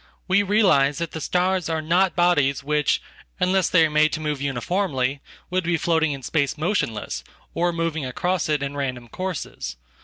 [0.27, 3.03] We realize that the stars are not bodies which,
[3.39, 8.03] unless they are made to move uniformly, would be floating in space motionless, or moving
[8.03, 9.77] across it in random courses.